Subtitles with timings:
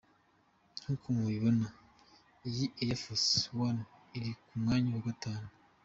[0.79, 1.67] Nkuko mubibona
[2.49, 3.31] iyi Air Force
[3.67, 3.81] One
[4.17, 5.47] iri ku mwanya wa Gatanu.